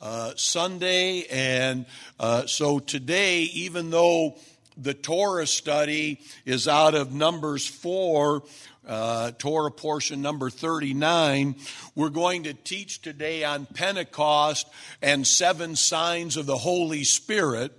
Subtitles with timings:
[0.00, 1.24] uh, Sunday.
[1.30, 1.86] And
[2.18, 4.36] uh, so today, even though
[4.76, 8.42] the Torah study is out of Numbers 4,
[8.88, 11.56] uh, Torah portion number 39.
[11.94, 14.66] We're going to teach today on Pentecost
[15.02, 17.72] and seven signs of the Holy Spirit.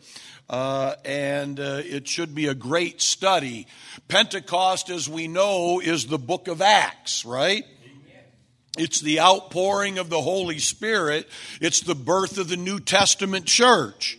[0.50, 3.68] Uh, and uh, it should be a great study.
[4.08, 7.66] Pentecost, as we know, is the book of Acts, right?
[8.78, 11.28] It's the outpouring of the Holy Spirit.
[11.60, 14.18] It's the birth of the New Testament church.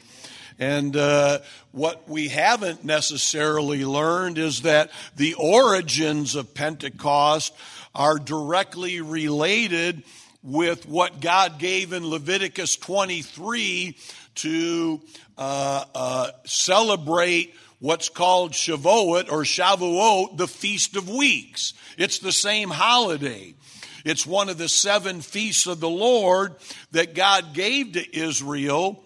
[0.59, 1.39] And uh,
[1.73, 7.55] what we haven't necessarily learned is that the origins of Pentecost
[7.95, 10.03] are directly related
[10.43, 13.97] with what God gave in Leviticus 23
[14.37, 15.01] to
[15.39, 21.73] uh, uh, celebrate what's called Shavuot or Shavuot, the Feast of Weeks.
[21.97, 23.55] It's the same holiday.
[24.05, 26.57] It's one of the seven feasts of the Lord
[26.93, 29.03] that God gave to Israel.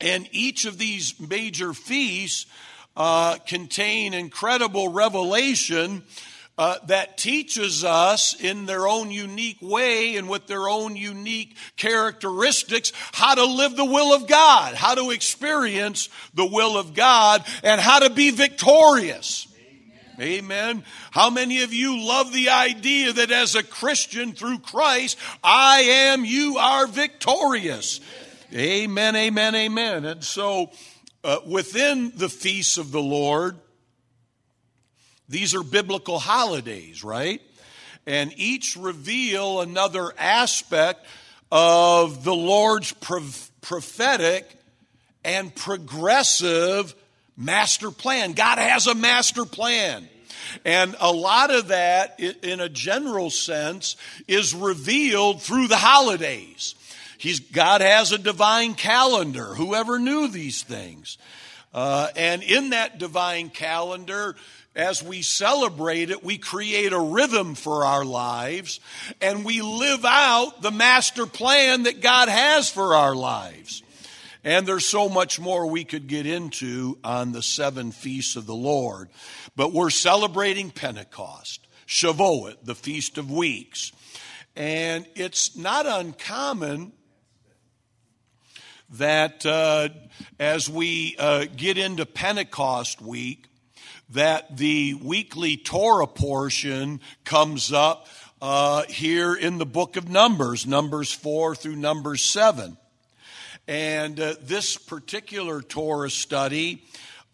[0.00, 2.46] And each of these major feasts
[2.96, 6.02] uh, contain incredible revelation
[6.58, 12.92] uh, that teaches us in their own unique way and with their own unique characteristics
[13.12, 17.80] how to live the will of God, how to experience the will of God, and
[17.80, 19.48] how to be victorious.
[20.20, 20.82] Amen.
[21.10, 26.24] How many of you love the idea that as a Christian through Christ, I am,
[26.24, 28.00] you are victorious?
[28.54, 30.04] Amen, amen, amen.
[30.06, 30.70] And so
[31.22, 33.56] uh, within the feasts of the Lord,
[35.28, 37.42] these are biblical holidays, right?
[38.06, 41.04] And each reveal another aspect
[41.52, 44.48] of the Lord's prophetic
[45.24, 46.94] and progressive
[47.36, 48.32] master plan.
[48.32, 50.08] God has a master plan.
[50.64, 53.96] And a lot of that, in a general sense,
[54.28, 56.74] is revealed through the holidays.
[57.18, 59.54] He's, God has a divine calendar.
[59.54, 61.18] Whoever knew these things?
[61.74, 64.36] Uh, and in that divine calendar,
[64.74, 68.80] as we celebrate it, we create a rhythm for our lives
[69.20, 73.82] and we live out the master plan that God has for our lives.
[74.46, 78.54] And there's so much more we could get into on the seven feasts of the
[78.54, 79.08] Lord.
[79.56, 83.90] But we're celebrating Pentecost, Shavuot, the Feast of Weeks.
[84.54, 86.92] And it's not uncommon
[88.90, 89.88] that uh,
[90.38, 93.48] as we uh, get into Pentecost week,
[94.10, 98.06] that the weekly Torah portion comes up
[98.40, 102.76] uh, here in the book of Numbers, Numbers 4 through Numbers 7.
[103.68, 106.84] And uh, this particular Torah study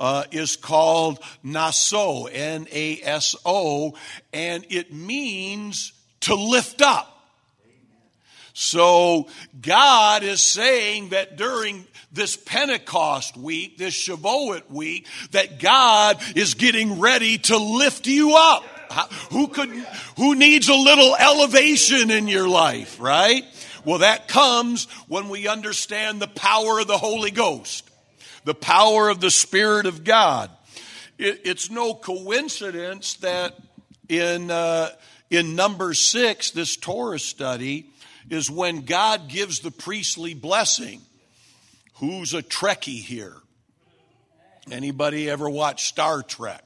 [0.00, 3.94] uh, is called Naso, N A S O,
[4.32, 7.08] and it means to lift up.
[8.54, 9.28] So
[9.60, 17.00] God is saying that during this Pentecost week, this Shavuot week, that God is getting
[17.00, 18.64] ready to lift you up.
[19.30, 19.70] Who could,
[20.18, 23.42] who needs a little elevation in your life, right?
[23.84, 27.90] Well, that comes when we understand the power of the Holy Ghost,
[28.44, 30.50] the power of the Spirit of God.
[31.18, 33.56] It, it's no coincidence that
[34.08, 34.90] in, uh,
[35.30, 37.90] in number six, this Torah study,
[38.30, 41.00] is when God gives the priestly blessing.
[41.94, 43.36] Who's a Trekkie here?
[44.70, 46.64] Anybody ever watch Star Trek?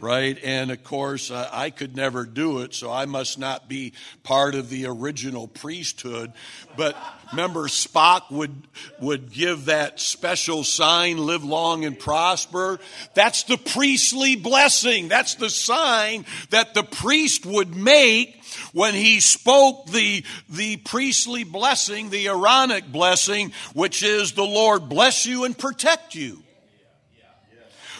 [0.00, 0.38] Right?
[0.42, 3.92] And of course, uh, I could never do it, so I must not be
[4.22, 6.32] part of the original priesthood.
[6.76, 6.96] But
[7.30, 8.54] remember, Spock would
[9.00, 12.78] would give that special sign, "Live long and prosper."
[13.14, 15.08] That's the priestly blessing.
[15.08, 18.42] That's the sign that the priest would make
[18.72, 25.26] when he spoke the, the priestly blessing, the Aaronic blessing, which is the Lord bless
[25.26, 26.42] you and protect you.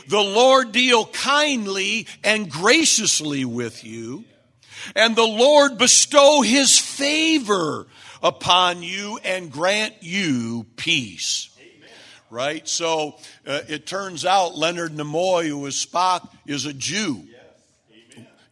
[0.09, 4.25] The Lord deal kindly and graciously with you,
[4.95, 7.87] and the Lord bestow his favor
[8.23, 11.51] upon you and grant you peace.
[12.31, 12.67] Right?
[12.69, 13.17] So
[13.47, 17.23] uh, it turns out Leonard Nimoy, who was Spock, is a Jew.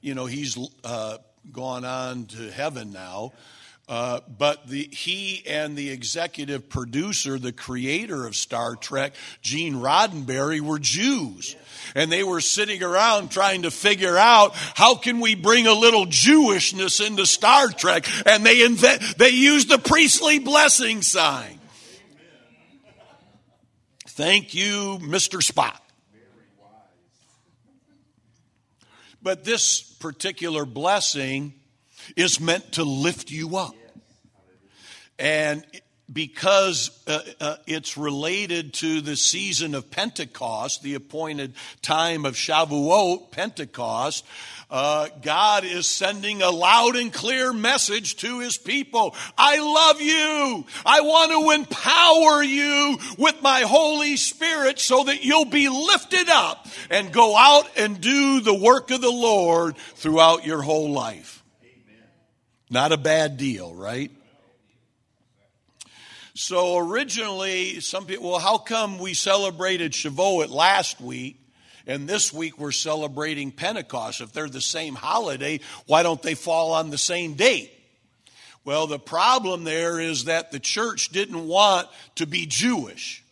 [0.00, 1.18] You know, he's uh,
[1.52, 3.32] gone on to heaven now.
[3.86, 10.60] Uh, but the, he and the executive producer, the creator of Star Trek, Gene Roddenberry,
[10.60, 11.54] were Jews.
[11.94, 16.06] And they were sitting around trying to figure out how can we bring a little
[16.06, 18.06] Jewishness into Star Trek.
[18.26, 21.60] And they invent, they used the priestly blessing sign.
[24.08, 25.42] Thank you, Mr.
[25.42, 25.80] Spock.
[29.20, 31.54] But this particular blessing
[32.16, 33.74] is meant to lift you up.
[35.18, 35.64] And
[36.12, 43.30] because uh, uh, it's related to the season of Pentecost, the appointed time of Shavuot,
[43.30, 44.24] Pentecost,
[44.70, 49.14] uh, God is sending a loud and clear message to his people.
[49.38, 50.66] I love you.
[50.84, 56.66] I want to empower you with my Holy Spirit so that you'll be lifted up
[56.90, 61.43] and go out and do the work of the Lord throughout your whole life.
[62.74, 64.10] Not a bad deal, right?
[66.34, 71.38] So originally, some people, well, how come we celebrated Shavuot last week
[71.86, 74.20] and this week we're celebrating Pentecost?
[74.20, 77.70] If they're the same holiday, why don't they fall on the same date?
[78.64, 81.86] Well, the problem there is that the church didn't want
[82.16, 83.23] to be Jewish.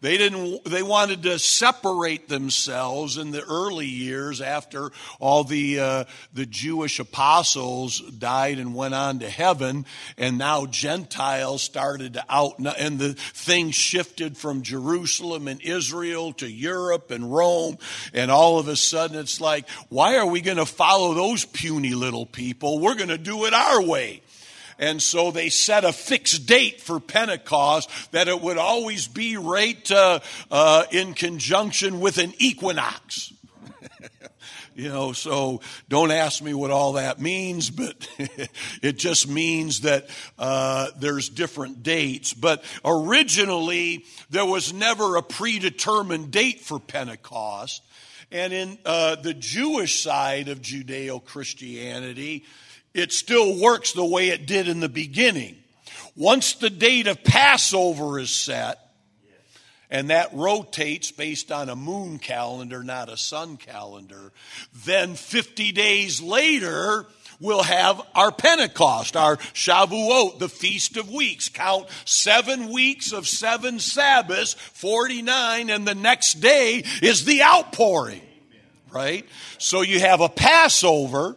[0.00, 6.04] They didn't, they wanted to separate themselves in the early years after all the, uh,
[6.32, 9.84] the Jewish apostles died and went on to heaven.
[10.16, 16.50] And now Gentiles started to out, and the thing shifted from Jerusalem and Israel to
[16.50, 17.76] Europe and Rome.
[18.14, 21.94] And all of a sudden it's like, why are we going to follow those puny
[21.94, 22.78] little people?
[22.78, 24.22] We're going to do it our way.
[24.80, 29.90] And so they set a fixed date for Pentecost that it would always be right
[29.92, 33.30] uh, uh, in conjunction with an equinox.
[34.74, 35.60] you know, so
[35.90, 38.08] don't ask me what all that means, but
[38.82, 42.32] it just means that uh, there's different dates.
[42.32, 47.82] But originally, there was never a predetermined date for Pentecost.
[48.32, 52.44] And in uh, the Jewish side of Judeo Christianity,
[52.94, 55.56] it still works the way it did in the beginning.
[56.16, 58.78] Once the date of Passover is set,
[59.90, 64.32] and that rotates based on a moon calendar, not a sun calendar,
[64.84, 67.06] then 50 days later,
[67.40, 71.48] we'll have our Pentecost, our Shavuot, the Feast of Weeks.
[71.48, 78.22] Count seven weeks of seven Sabbaths, 49, and the next day is the outpouring,
[78.92, 79.26] right?
[79.58, 81.36] So you have a Passover,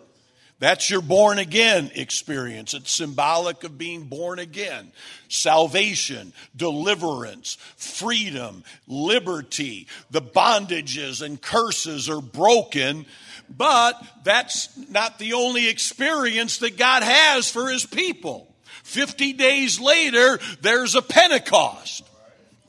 [0.63, 2.73] that's your born again experience.
[2.73, 4.93] It's symbolic of being born again.
[5.27, 9.87] Salvation, deliverance, freedom, liberty.
[10.11, 13.05] The bondages and curses are broken,
[13.49, 18.47] but that's not the only experience that God has for his people.
[18.83, 22.07] 50 days later, there's a Pentecost,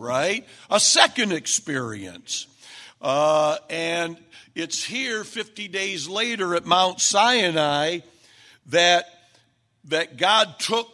[0.00, 0.44] right?
[0.68, 2.48] A second experience.
[3.00, 4.16] Uh, and
[4.54, 8.00] it's here 50 days later at Mount Sinai
[8.66, 9.06] that,
[9.84, 10.88] that God took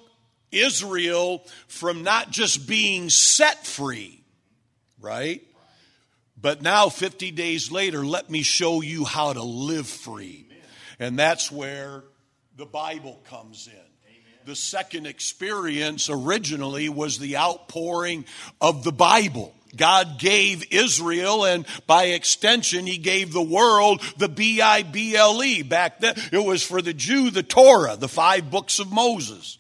[0.51, 4.23] Israel from not just being set free,
[5.01, 5.43] right?
[6.41, 10.47] But now, 50 days later, let me show you how to live free.
[10.99, 12.05] And that's where
[12.57, 13.75] the Bible comes in.
[14.47, 18.25] The second experience originally was the outpouring
[18.61, 19.55] of the Bible.
[19.77, 25.43] God gave Israel, and by extension, He gave the world the B I B L
[25.43, 25.63] E.
[25.63, 29.59] Back then, it was for the Jew, the Torah, the five books of Moses.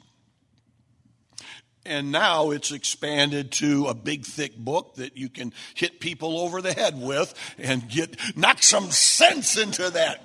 [1.86, 6.60] And now it's expanded to a big, thick book that you can hit people over
[6.60, 10.20] the head with and get knock some sense into that.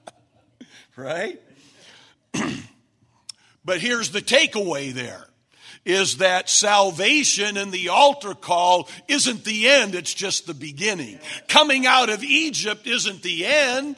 [0.96, 1.40] right?
[3.64, 5.29] but here's the takeaway there
[5.84, 11.18] is that salvation and the altar call isn't the end, it's just the beginning.
[11.48, 13.96] Coming out of Egypt isn't the end.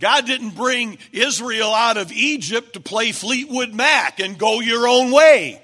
[0.00, 5.12] God didn't bring Israel out of Egypt to play Fleetwood Mac and go your own
[5.12, 5.62] way.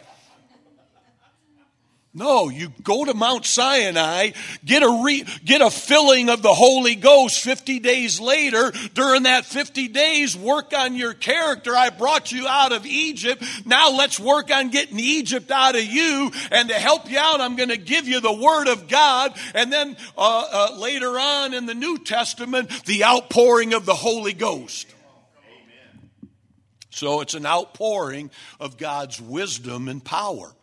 [2.15, 4.31] No, you go to Mount Sinai,
[4.65, 8.73] get a re, get a filling of the Holy Ghost 50 days later.
[8.95, 11.77] During that 50 days, work on your character.
[11.77, 13.45] I brought you out of Egypt.
[13.67, 16.33] Now let's work on getting Egypt out of you.
[16.51, 19.39] And to help you out, I'm going to give you the Word of God.
[19.55, 24.33] And then uh, uh, later on in the New Testament, the outpouring of the Holy
[24.33, 24.93] Ghost.
[26.91, 30.55] So it's an outpouring of God's wisdom and power.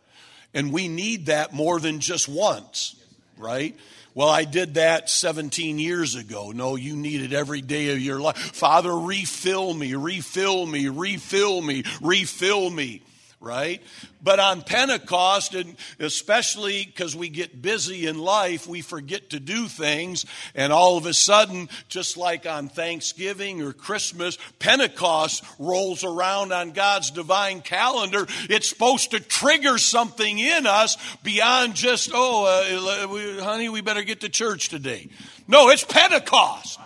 [0.56, 2.96] And we need that more than just once,
[3.38, 3.76] right?
[4.16, 6.52] Well, I did that 17 years ago.
[6.52, 8.38] No, you need it every day of your life.
[8.38, 13.02] Father, refill me, refill me, refill me, refill me
[13.46, 13.82] right?
[14.24, 19.68] But on Pentecost, and especially because we get busy in life, we forget to do
[19.68, 20.26] things.
[20.56, 26.72] And all of a sudden, just like on Thanksgiving or Christmas, Pentecost rolls around on
[26.72, 28.26] God's divine calendar.
[28.50, 34.22] It's supposed to trigger something in us beyond just, oh, uh, honey, we better get
[34.22, 35.08] to church today.
[35.48, 36.80] No, it's Pentecost.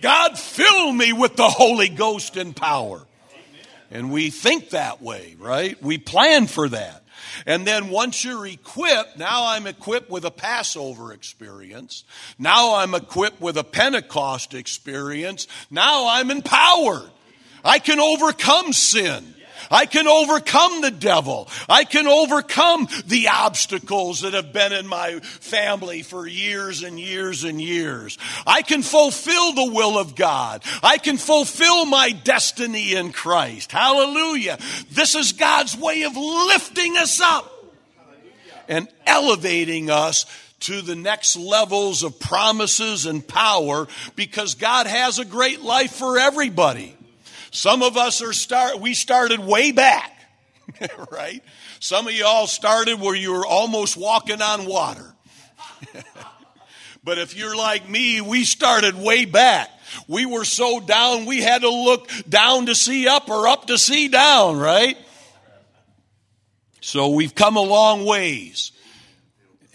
[0.00, 3.02] God, fill me with the Holy Ghost and power.
[3.90, 5.80] And we think that way, right?
[5.82, 7.04] We plan for that.
[7.46, 12.04] And then once you're equipped, now I'm equipped with a Passover experience.
[12.38, 15.46] Now I'm equipped with a Pentecost experience.
[15.70, 17.10] Now I'm empowered.
[17.64, 19.34] I can overcome sin.
[19.70, 21.48] I can overcome the devil.
[21.68, 27.44] I can overcome the obstacles that have been in my family for years and years
[27.44, 28.18] and years.
[28.46, 30.62] I can fulfill the will of God.
[30.82, 33.72] I can fulfill my destiny in Christ.
[33.72, 34.58] Hallelujah.
[34.90, 37.52] This is God's way of lifting us up
[38.68, 40.26] and elevating us
[40.58, 46.18] to the next levels of promises and power because God has a great life for
[46.18, 46.95] everybody.
[47.56, 50.12] Some of us are start, we started way back,
[51.10, 51.42] right?
[51.80, 55.14] Some of y'all started where you were almost walking on water.
[57.02, 59.70] but if you're like me, we started way back.
[60.06, 63.78] We were so down, we had to look down to see up or up to
[63.78, 64.98] see down, right?
[66.82, 68.72] So we've come a long ways.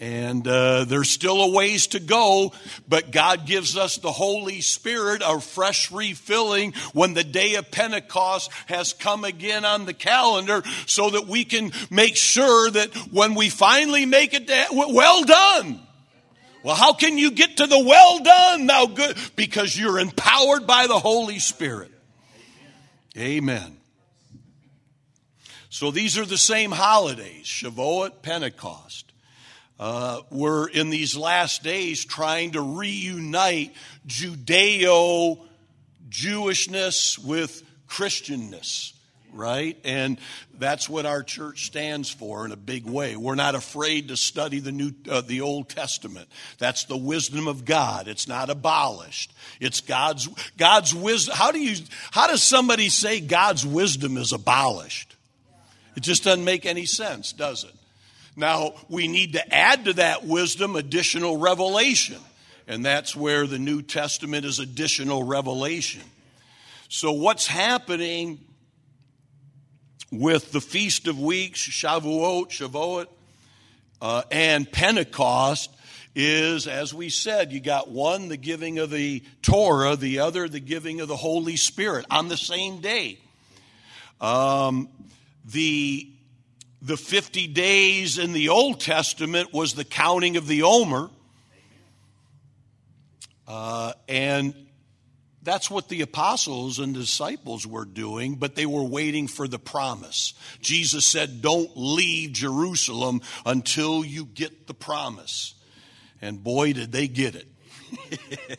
[0.02, 2.52] And uh, there's still a ways to go,
[2.88, 8.50] but God gives us the Holy Spirit, a fresh refilling when the day of Pentecost
[8.66, 13.48] has come again on the calendar so that we can make sure that when we
[13.48, 15.78] finally make it, well done.
[16.64, 19.16] Well, how can you get to the well done now good?
[19.36, 21.92] Because you're empowered by the Holy Spirit.
[23.16, 23.76] Amen.
[25.70, 29.11] So these are the same holidays, Shavuot, Pentecost
[29.82, 33.74] uh, we're in these last days trying to reunite
[34.06, 35.40] Judeo
[36.08, 38.92] Jewishness with Christianness,
[39.32, 39.76] right?
[39.82, 40.18] And
[40.56, 43.16] that's what our church stands for in a big way.
[43.16, 46.28] We're not afraid to study the new, uh, the Old Testament.
[46.58, 48.06] That's the wisdom of God.
[48.06, 49.32] It's not abolished.
[49.58, 51.34] It's God's God's wisdom.
[51.36, 51.74] How do you?
[52.12, 55.16] How does somebody say God's wisdom is abolished?
[55.96, 57.74] It just doesn't make any sense, does it?
[58.34, 62.18] Now, we need to add to that wisdom additional revelation.
[62.66, 66.02] And that's where the New Testament is additional revelation.
[66.88, 68.38] So, what's happening
[70.10, 73.06] with the Feast of Weeks, Shavuot, Shavuot,
[74.00, 75.70] uh, and Pentecost
[76.14, 80.60] is, as we said, you got one, the giving of the Torah, the other, the
[80.60, 83.18] giving of the Holy Spirit on the same day.
[84.20, 84.88] Um,
[85.44, 86.11] the
[86.82, 91.10] the 50 days in the Old Testament was the counting of the Omer.
[93.46, 94.54] Uh, and
[95.44, 100.34] that's what the apostles and disciples were doing, but they were waiting for the promise.
[100.60, 105.54] Jesus said, Don't leave Jerusalem until you get the promise.
[106.20, 108.58] And boy, did they get it.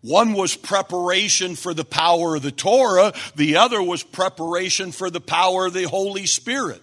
[0.00, 5.20] One was preparation for the power of the Torah, the other was preparation for the
[5.20, 6.82] power of the Holy Spirit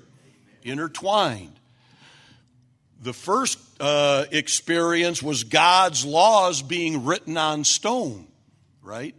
[0.65, 1.59] intertwined.
[3.01, 8.27] The first uh, experience was God's laws being written on stone,
[8.81, 9.15] right?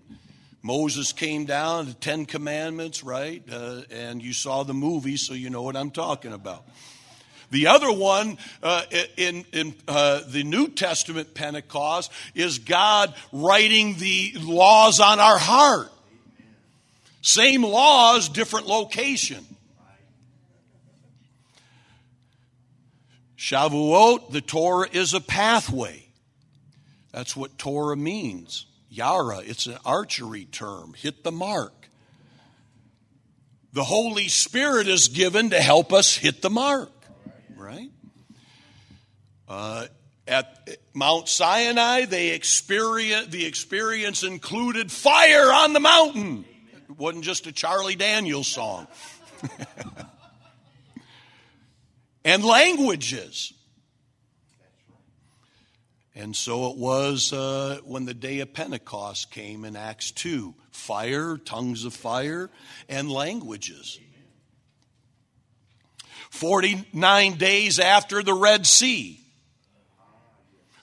[0.63, 3.43] Moses came down, the Ten Commandments, right?
[3.51, 6.65] Uh, and you saw the movie, so you know what I'm talking about.
[7.51, 8.85] The other one uh,
[9.19, 15.93] in, in uh, the New Testament Pentecost is God writing the laws on our heart.
[17.21, 19.45] Same laws, different location.
[23.45, 26.07] Shavuot, the Torah is a pathway.
[27.13, 28.65] That's what Torah means.
[28.89, 30.95] Yara, it's an archery term.
[30.97, 31.91] Hit the mark.
[33.75, 36.91] The Holy Spirit is given to help us hit the mark,
[37.55, 37.91] right?
[39.47, 39.89] Uh,
[40.27, 46.47] at Mount Sinai, they experience, the experience included fire on the mountain.
[46.89, 48.87] It wasn't just a Charlie Daniels song.
[52.25, 53.53] and languages.
[56.17, 61.37] And so it was uh, when the day of Pentecost came in Acts 2 fire,
[61.39, 62.51] tongues of fire,
[62.89, 63.99] and languages.
[66.31, 69.21] 49 days after the Red Sea.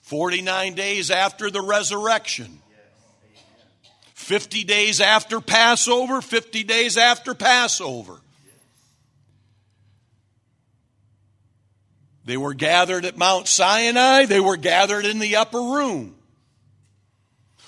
[0.02, 2.58] 49 days after the resurrection.
[4.14, 8.21] 50 days after Passover, 50 days after Passover.
[12.24, 16.16] They were gathered at Mount Sinai, they were gathered in the upper room.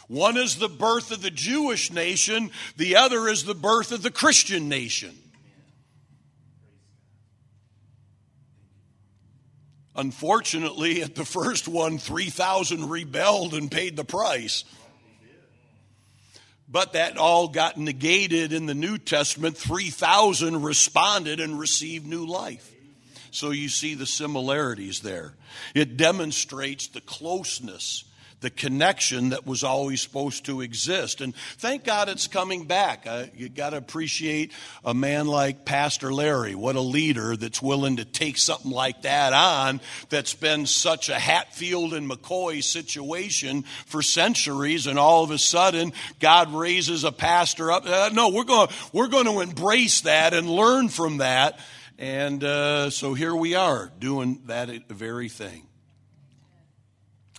[0.07, 4.11] One is the birth of the Jewish nation, the other is the birth of the
[4.11, 5.19] Christian nation.
[9.97, 14.65] Unfortunately, at the first one, 3,000 rebelled and paid the price.
[16.69, 19.57] But that all got negated in the New Testament.
[19.57, 22.74] 3,000 responded and received new life.
[23.35, 25.35] So you see the similarities there.
[25.75, 28.05] It demonstrates the closeness
[28.45, 31.23] the connection that was always supposed to exist.
[31.23, 33.07] And thank God it's coming back.
[33.07, 34.53] Uh, you got to appreciate
[34.85, 36.55] a man like Pastor Larry.
[36.55, 41.19] What a leader that's willing to take something like that on that's been such a
[41.19, 44.87] Hatfield and McCoy situation for centuries.
[44.87, 47.87] And all of a sudden, God raises a pastor up.
[47.87, 51.59] Uh, no, we're going, we're going to embrace that and learn from that.
[51.99, 55.67] And uh, so here we are doing that very thing.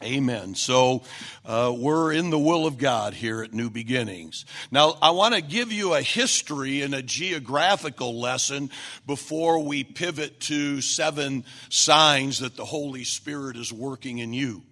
[0.04, 0.56] Amen.
[0.56, 1.04] So
[1.46, 4.46] uh, we're in the will of God here at New Beginnings.
[4.70, 8.72] Now, I want to give you a history and a geographical lesson
[9.08, 14.64] before we pivot to seven signs that the Holy Spirit is working in you.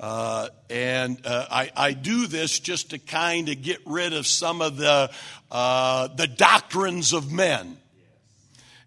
[0.00, 4.60] Uh, and uh, I, I, do this just to kind of get rid of some
[4.60, 5.08] of the
[5.52, 7.78] uh, the doctrines of men.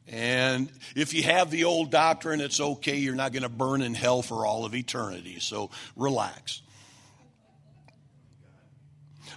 [0.08, 2.98] And if you have the old doctrine, it's okay.
[2.98, 5.40] You're not going to burn in hell for all of eternity.
[5.40, 6.62] So relax.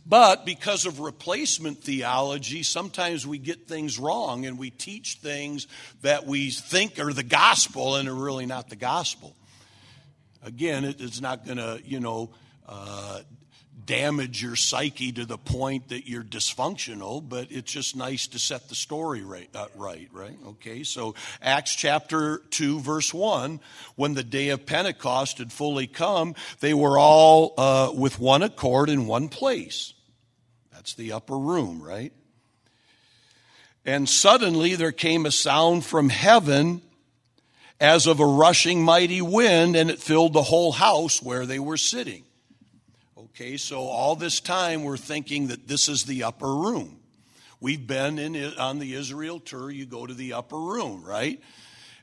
[0.07, 5.67] But because of replacement theology, sometimes we get things wrong and we teach things
[6.03, 9.37] that we think are the gospel and are really not the gospel.
[10.43, 12.31] Again, it's not going to, you know,
[12.67, 13.21] uh,
[13.91, 18.69] damage your psyche to the point that you're dysfunctional, but it's just nice to set
[18.69, 20.39] the story right, uh, right, right?
[20.47, 23.59] Okay, so Acts chapter 2, verse 1,
[23.97, 28.91] when the day of Pentecost had fully come, they were all uh, with one accord
[28.91, 29.93] in one place.
[30.73, 32.13] That's the upper room, right?
[33.85, 36.81] And suddenly there came a sound from heaven
[37.81, 41.77] as of a rushing mighty wind, and it filled the whole house where they were
[41.77, 42.23] sitting.
[43.41, 47.01] Okay, so all this time we're thinking that this is the upper room.
[47.59, 49.71] We've been in on the Israel tour.
[49.71, 51.41] You go to the upper room, right?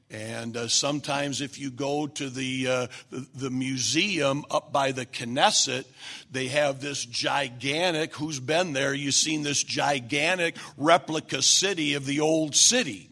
[0.10, 5.06] And uh, sometimes, if you go to the, uh, the, the museum up by the
[5.06, 5.86] Knesset,
[6.32, 8.16] they have this gigantic.
[8.16, 8.96] Who's been there?
[8.96, 13.12] You've seen this gigantic replica city of the old city,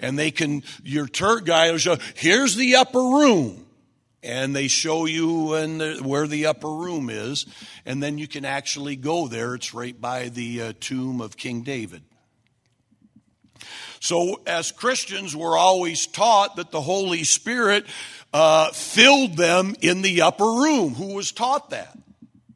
[0.00, 0.64] and they can.
[0.82, 1.98] Your tour guide will show.
[2.16, 3.61] Here's the upper room
[4.22, 7.46] and they show you the, where the upper room is,
[7.84, 9.54] and then you can actually go there.
[9.54, 12.02] It's right by the uh, tomb of King David.
[14.00, 17.86] So, as Christians, we're always taught that the Holy Spirit
[18.32, 20.94] uh, filled them in the upper room.
[20.94, 21.96] Who was taught that?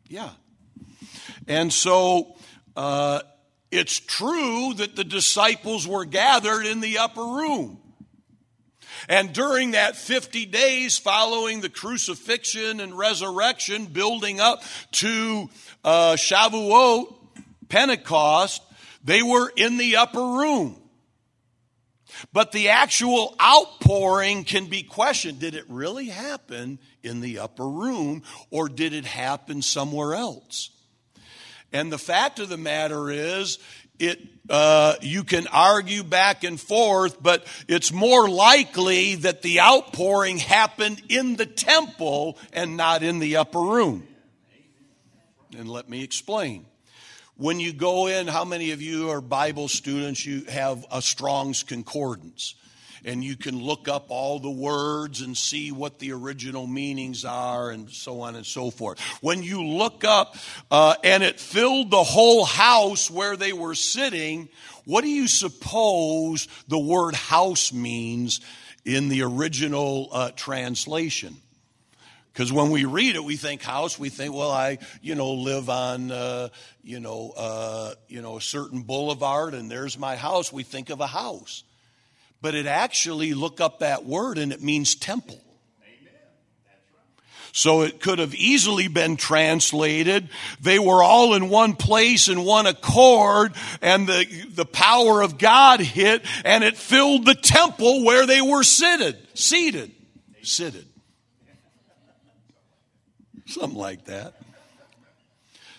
[0.08, 0.30] Yeah.
[1.46, 2.36] And so,
[2.76, 3.20] uh,
[3.70, 7.78] it's true that the disciples were gathered in the upper room.
[9.08, 15.48] And during that 50 days following the crucifixion and resurrection, building up to
[15.84, 17.14] uh, Shavuot,
[17.68, 18.62] Pentecost,
[19.04, 20.80] they were in the upper room.
[22.32, 25.38] But the actual outpouring can be questioned.
[25.38, 30.70] Did it really happen in the upper room or did it happen somewhere else?
[31.72, 33.58] And the fact of the matter is,
[33.98, 40.38] it uh, you can argue back and forth, but it's more likely that the outpouring
[40.38, 44.06] happened in the temple and not in the upper room.
[45.56, 46.66] And let me explain.
[47.36, 50.24] When you go in, how many of you are Bible students?
[50.24, 52.54] You have a Strong's Concordance
[53.06, 57.70] and you can look up all the words and see what the original meanings are
[57.70, 59.00] and so on and so forth.
[59.22, 60.36] When you look up,
[60.70, 64.48] uh, and it filled the whole house where they were sitting,
[64.84, 68.40] what do you suppose the word house means
[68.84, 71.36] in the original uh, translation?
[72.32, 73.98] Because when we read it, we think house.
[73.98, 76.48] We think, well, I, you know, live on, uh,
[76.82, 80.52] you know, uh, you know, a certain boulevard, and there's my house.
[80.52, 81.62] We think of a house
[82.40, 85.40] but it actually, look up that word and it means temple.
[87.56, 90.28] So it could have easily been translated.
[90.60, 95.80] They were all in one place in one accord and the, the power of God
[95.80, 99.90] hit and it filled the temple where they were seated, seated,
[100.42, 100.84] seated.
[103.46, 104.34] Something like that.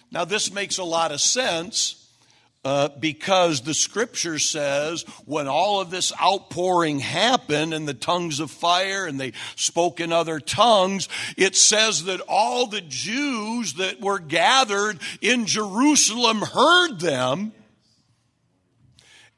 [0.10, 1.97] Now, this makes a lot of sense
[2.66, 8.52] uh, because the scripture says when all of this outpouring happened and the tongues of
[8.52, 14.20] fire and they spoke in other tongues, it says that all the Jews that were
[14.20, 17.54] gathered in Jerusalem heard them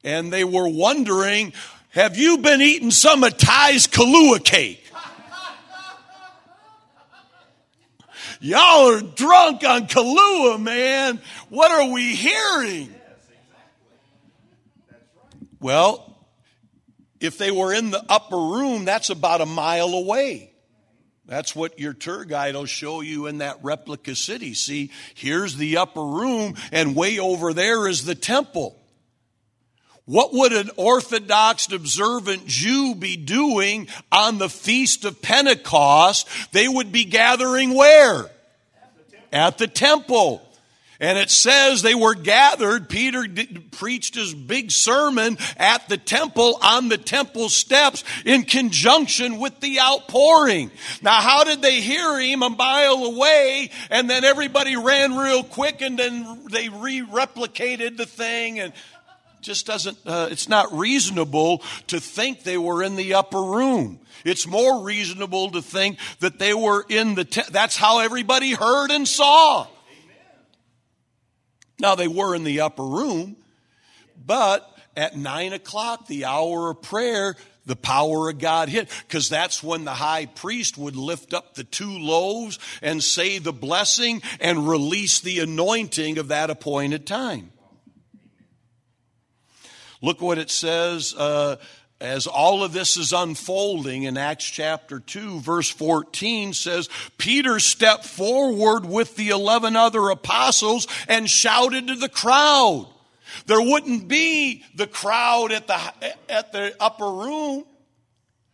[0.02, 1.52] and they were wondering,
[1.90, 4.84] have you been eating some of Ty's Kahlua cake?
[8.40, 11.20] Y'all are drunk on Kahlua, man.
[11.50, 12.94] What are we hearing?
[15.60, 16.26] Well,
[17.20, 20.52] if they were in the upper room, that's about a mile away.
[21.26, 24.54] That's what your tour guide will show you in that replica city.
[24.54, 28.76] See, here's the upper room, and way over there is the temple.
[30.06, 36.26] What would an Orthodox observant Jew be doing on the Feast of Pentecost?
[36.50, 38.28] They would be gathering where?
[39.32, 40.42] At the temple.
[41.00, 42.90] And it says they were gathered.
[42.90, 49.38] Peter did, preached his big sermon at the temple on the temple steps in conjunction
[49.38, 50.70] with the outpouring.
[51.00, 55.80] Now, how did they hear him a mile away and then everybody ran real quick
[55.80, 58.74] and then they re-replicated the thing and
[59.40, 64.00] just doesn't, uh, it's not reasonable to think they were in the upper room.
[64.22, 68.90] It's more reasonable to think that they were in the, te- that's how everybody heard
[68.90, 69.66] and saw.
[71.80, 73.36] Now they were in the upper room,
[74.24, 79.62] but at nine o'clock, the hour of prayer, the power of God hit because that's
[79.62, 84.68] when the high priest would lift up the two loaves and say the blessing and
[84.68, 87.50] release the anointing of that appointed time.
[90.02, 91.56] Look what it says uh,
[92.00, 98.06] as all of this is unfolding in Acts chapter 2, verse 14 says, Peter stepped
[98.06, 102.88] forward with the 11 other apostles and shouted to the crowd.
[103.46, 105.78] There wouldn't be the crowd at the,
[106.28, 107.64] at the upper room.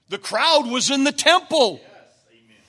[0.08, 1.80] The crowd was in the temple.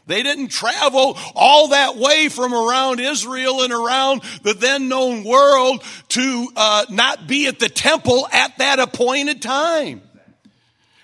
[0.05, 5.83] They didn't travel all that way from around Israel and around the then known world
[6.09, 10.01] to uh, not be at the temple at that appointed time.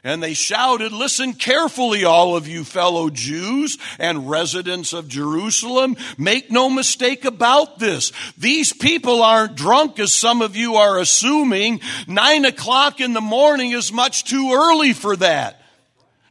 [0.05, 5.95] And they shouted, Listen carefully, all of you fellow Jews and residents of Jerusalem.
[6.17, 8.11] Make no mistake about this.
[8.37, 11.79] These people aren't drunk as some of you are assuming.
[12.05, 15.61] Nine o'clock in the morning is much too early for that.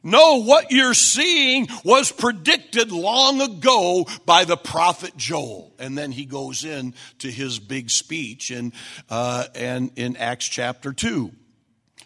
[0.04, 5.72] No, what you're seeing was predicted long ago by the prophet Joel.
[5.78, 8.72] And then he goes in to his big speech in,
[9.08, 11.30] uh, and in Acts chapter 2.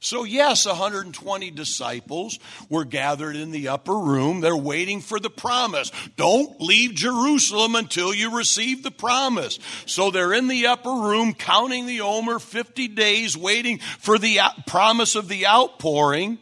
[0.00, 4.40] So, yes, 120 disciples were gathered in the upper room.
[4.40, 5.90] They're waiting for the promise.
[6.16, 9.58] Don't leave Jerusalem until you receive the promise.
[9.86, 15.14] So, they're in the upper room counting the Omer 50 days, waiting for the promise
[15.14, 16.38] of the outpouring.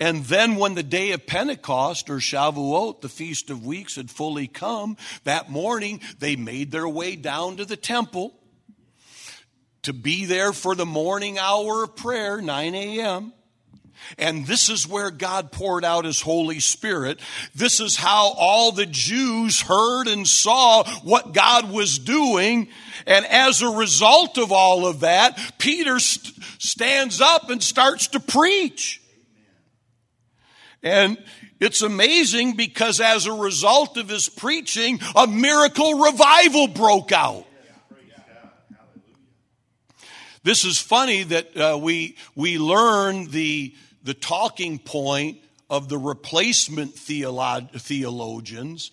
[0.00, 4.46] And then when the day of Pentecost or Shavuot, the Feast of Weeks, had fully
[4.46, 8.37] come, that morning they made their way down to the temple
[9.82, 13.32] to be there for the morning hour of prayer, 9 a.m.
[14.16, 17.20] And this is where God poured out His Holy Spirit.
[17.54, 22.68] This is how all the Jews heard and saw what God was doing.
[23.06, 28.20] And as a result of all of that, Peter st- stands up and starts to
[28.20, 29.02] preach.
[30.82, 31.18] And
[31.60, 37.47] it's amazing because as a result of his preaching, a miracle revival broke out.
[40.42, 45.38] This is funny that uh, we, we learn the, the talking point
[45.70, 48.90] of the replacement theolo- theologians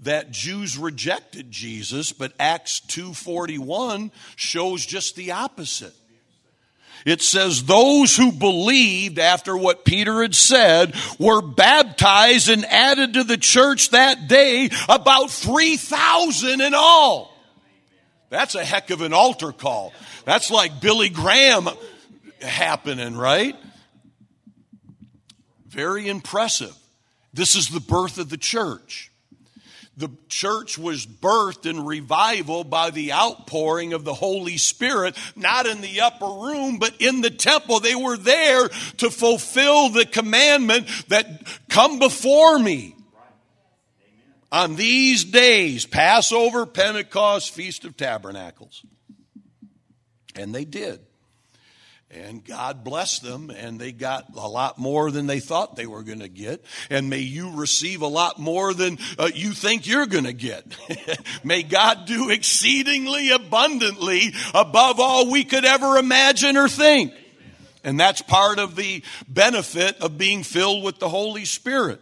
[0.00, 5.94] that Jews rejected Jesus, but Acts 2:41 shows just the opposite.
[7.04, 13.24] It says those who believed after what Peter had said were baptized and added to
[13.24, 17.33] the church that day about 3,000 in all.
[18.34, 19.92] That's a heck of an altar call.
[20.24, 21.68] That's like Billy Graham
[22.42, 23.54] happening, right?
[25.68, 26.74] Very impressive.
[27.32, 29.12] This is the birth of the church.
[29.96, 35.80] The church was birthed in revival by the outpouring of the Holy Spirit, not in
[35.80, 37.78] the upper room, but in the temple.
[37.78, 42.93] They were there to fulfill the commandment that come before me.
[44.54, 48.86] On these days, Passover, Pentecost, Feast of Tabernacles.
[50.36, 51.00] And they did.
[52.08, 56.04] And God blessed them, and they got a lot more than they thought they were
[56.04, 56.64] going to get.
[56.88, 60.64] And may you receive a lot more than uh, you think you're going to get.
[61.44, 67.12] may God do exceedingly abundantly above all we could ever imagine or think.
[67.82, 72.00] And that's part of the benefit of being filled with the Holy Spirit.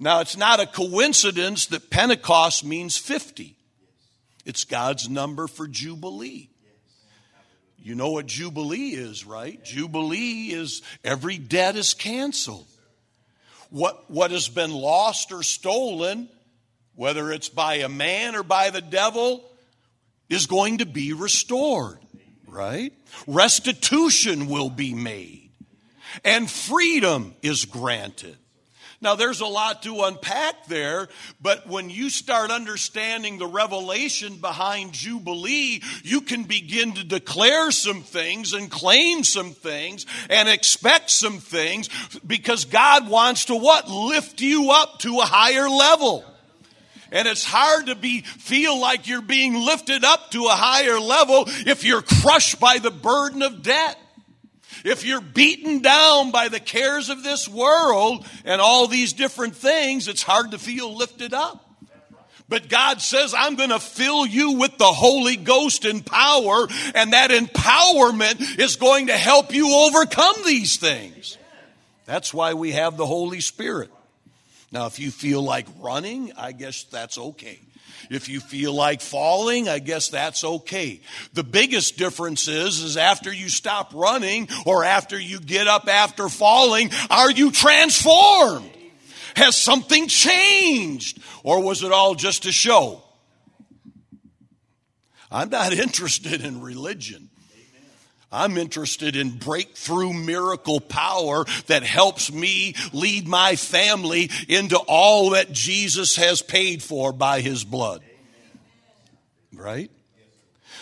[0.00, 3.56] Now, it's not a coincidence that Pentecost means 50.
[4.44, 6.50] It's God's number for Jubilee.
[7.82, 9.62] You know what Jubilee is, right?
[9.64, 12.66] Jubilee is every debt is canceled.
[13.70, 16.28] What, what has been lost or stolen,
[16.94, 19.44] whether it's by a man or by the devil,
[20.28, 21.98] is going to be restored,
[22.46, 22.92] right?
[23.26, 25.50] Restitution will be made,
[26.24, 28.36] and freedom is granted.
[29.00, 31.08] Now, there's a lot to unpack there,
[31.40, 38.02] but when you start understanding the revelation behind Jubilee, you can begin to declare some
[38.02, 41.88] things and claim some things and expect some things
[42.26, 43.88] because God wants to what?
[43.88, 46.24] Lift you up to a higher level.
[47.12, 51.44] And it's hard to be, feel like you're being lifted up to a higher level
[51.46, 53.96] if you're crushed by the burden of debt.
[54.84, 60.08] If you're beaten down by the cares of this world and all these different things,
[60.08, 61.64] it's hard to feel lifted up.
[62.48, 67.12] But God says, I'm going to fill you with the Holy Ghost and power, and
[67.12, 71.36] that empowerment is going to help you overcome these things.
[72.06, 73.90] That's why we have the Holy Spirit.
[74.72, 77.58] Now, if you feel like running, I guess that's okay.
[78.10, 81.00] If you feel like falling, I guess that's okay.
[81.34, 86.28] The biggest difference is, is after you stop running or after you get up after
[86.28, 88.70] falling, are you transformed?
[89.36, 91.20] Has something changed?
[91.42, 93.02] Or was it all just a show?
[95.30, 97.28] I'm not interested in religion.
[98.30, 105.50] I'm interested in breakthrough miracle power that helps me lead my family into all that
[105.50, 108.02] Jesus has paid for by his blood.
[109.54, 109.90] Right?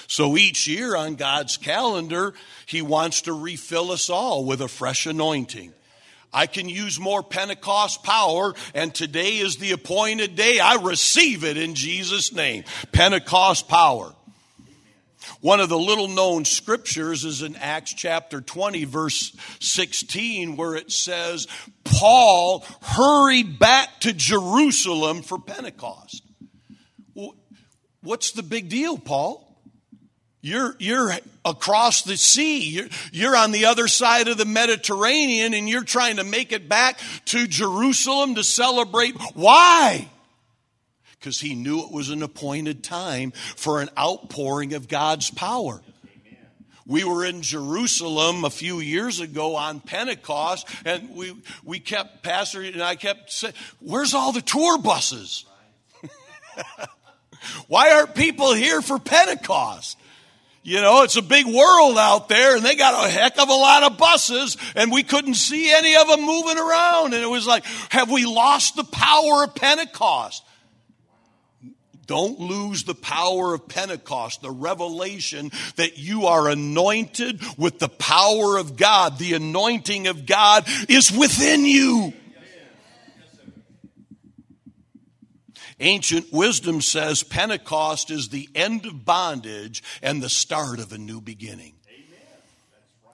[0.08, 2.34] So each year on God's calendar,
[2.66, 5.72] he wants to refill us all with a fresh anointing.
[6.32, 10.58] I can use more Pentecost power, and today is the appointed day.
[10.58, 12.64] I receive it in Jesus' name.
[12.92, 14.15] Pentecost power.
[15.40, 20.92] One of the little known scriptures is in Acts chapter 20, verse 16, where it
[20.92, 21.46] says,
[21.84, 26.22] Paul hurried back to Jerusalem for Pentecost.
[28.02, 29.42] What's the big deal, Paul?
[30.42, 31.12] You're, you're
[31.44, 32.68] across the sea.
[32.68, 36.68] You're, you're on the other side of the Mediterranean and you're trying to make it
[36.68, 39.16] back to Jerusalem to celebrate.
[39.34, 40.08] Why?
[41.18, 45.82] Because he knew it was an appointed time for an outpouring of God's power.
[46.86, 52.62] We were in Jerusalem a few years ago on Pentecost, and we, we kept, Pastor
[52.62, 55.44] and I kept saying, Where's all the tour buses?
[57.68, 59.98] Why aren't people here for Pentecost?
[60.62, 63.54] You know, it's a big world out there and they got a heck of a
[63.54, 67.14] lot of buses and we couldn't see any of them moving around.
[67.14, 70.44] And it was like, have we lost the power of Pentecost?
[72.06, 78.56] Don't lose the power of Pentecost, the revelation that you are anointed with the power
[78.56, 79.18] of God.
[79.18, 82.12] The anointing of God is within you.
[85.78, 91.20] Ancient wisdom says Pentecost is the end of bondage and the start of a new
[91.20, 91.74] beginning.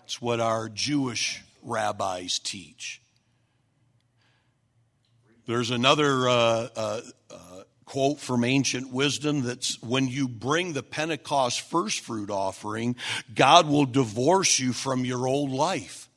[0.05, 3.01] It's what our Jewish rabbis teach.
[5.47, 7.01] There's another uh, uh,
[7.31, 12.97] uh, quote from ancient wisdom that's when you bring the Pentecost first fruit offering,
[13.35, 16.09] God will divorce you from your old life.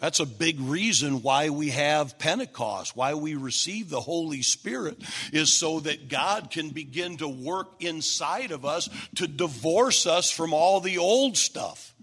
[0.00, 4.98] That's a big reason why we have Pentecost, why we receive the Holy Spirit,
[5.32, 10.52] is so that God can begin to work inside of us to divorce us from
[10.52, 11.94] all the old stuff.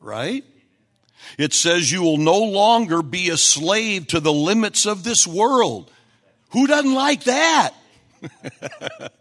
[0.00, 0.44] Right?
[1.38, 5.92] It says you will no longer be a slave to the limits of this world.
[6.54, 7.74] Who doesn't like that?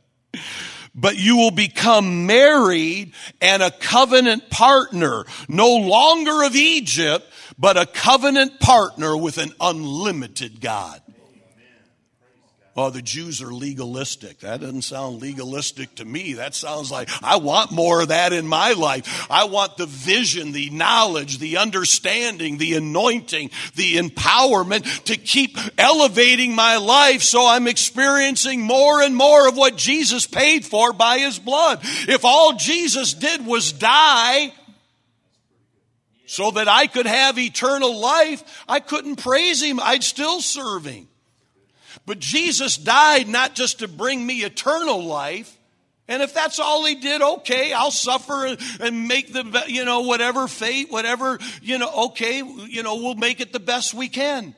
[0.96, 7.26] but you will become married and a covenant partner, no longer of Egypt,
[7.58, 11.02] but a covenant partner with an unlimited God.
[12.75, 14.39] Oh, the Jews are legalistic.
[14.39, 16.33] That doesn't sound legalistic to me.
[16.33, 19.27] That sounds like I want more of that in my life.
[19.29, 26.55] I want the vision, the knowledge, the understanding, the anointing, the empowerment to keep elevating
[26.55, 31.38] my life so I'm experiencing more and more of what Jesus paid for by his
[31.38, 31.79] blood.
[31.83, 34.51] If all Jesus did was die,
[36.25, 39.79] so that I could have eternal life, I couldn't praise him.
[39.79, 41.07] I'd still serve him.
[42.06, 45.58] But Jesus died not just to bring me eternal life.
[46.08, 50.47] And if that's all he did, okay, I'll suffer and make the, you know, whatever
[50.47, 54.53] fate, whatever, you know, okay, you know, we'll make it the best we can.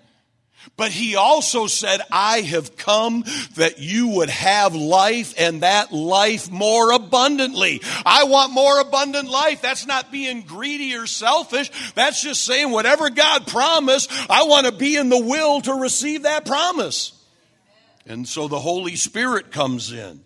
[0.78, 3.24] But he also said, I have come
[3.56, 7.82] that you would have life and that life more abundantly.
[8.06, 9.62] I want more abundant life.
[9.62, 11.72] That's not being greedy or selfish.
[11.94, 16.24] That's just saying whatever God promised, I want to be in the will to receive
[16.24, 17.12] that promise.
[18.06, 20.22] And so the Holy Spirit comes in.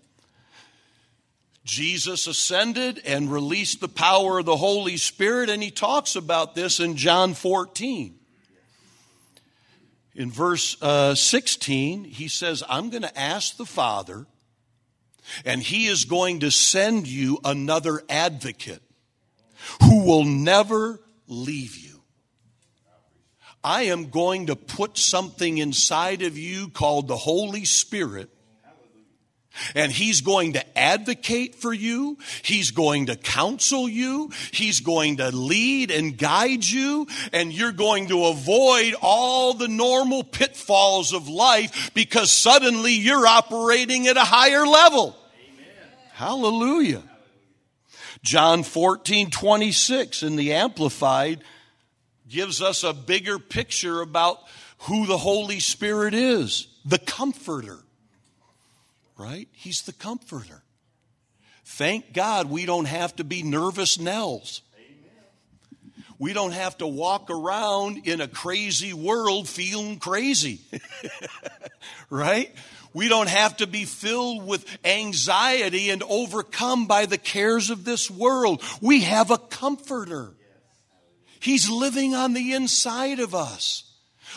[1.64, 6.80] Jesus ascended and released the power of the Holy Spirit, and he talks about this
[6.80, 8.16] in John 14.
[10.14, 14.26] In verse uh, 16, he says, I'm going to ask the Father,
[15.44, 18.82] and he is going to send you another advocate
[19.82, 21.89] who will never leave you.
[23.62, 28.30] I am going to put something inside of you called the Holy Spirit
[29.74, 32.18] and he's going to advocate for you.
[32.42, 34.30] He's going to counsel you.
[34.52, 37.06] He's going to lead and guide you.
[37.32, 44.06] And you're going to avoid all the normal pitfalls of life because suddenly you're operating
[44.06, 45.16] at a higher level.
[45.52, 45.74] Amen.
[46.12, 47.02] Hallelujah.
[48.22, 51.42] John 14, 26 in the Amplified
[52.30, 54.38] gives us a bigger picture about
[54.84, 57.80] who the Holy Spirit is the Comforter
[59.20, 59.48] right?
[59.52, 60.62] He's the comforter.
[61.64, 64.62] Thank God we don't have to be nervous Nels.
[66.18, 70.60] We don't have to walk around in a crazy world feeling crazy.
[72.10, 72.54] right?
[72.92, 78.10] We don't have to be filled with anxiety and overcome by the cares of this
[78.10, 78.62] world.
[78.80, 80.32] We have a comforter.
[81.40, 83.84] He's living on the inside of us.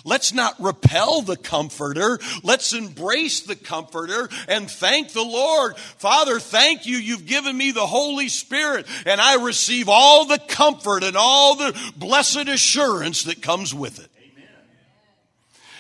[0.06, 2.20] Let's not repel the comforter.
[2.42, 5.78] Let's embrace the comforter and thank the Lord.
[5.78, 6.98] Father, thank you.
[6.98, 11.78] You've given me the Holy Spirit and I receive all the comfort and all the
[11.96, 14.10] blessed assurance that comes with it.